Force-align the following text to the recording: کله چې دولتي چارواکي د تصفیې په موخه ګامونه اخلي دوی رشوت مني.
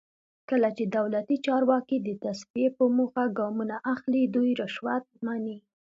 کله 0.49 0.69
چې 0.77 0.83
دولتي 0.97 1.37
چارواکي 1.45 1.97
د 2.01 2.09
تصفیې 2.23 2.67
په 2.77 2.85
موخه 2.97 3.23
ګامونه 3.39 3.75
اخلي 3.93 4.23
دوی 4.35 4.49
رشوت 4.61 5.05
مني. 5.25 5.57